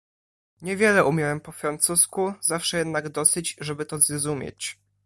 [0.61, 4.79] "Niewiele umiałem po francusku, zawsze jednak dosyć, żeby to zrozumieć."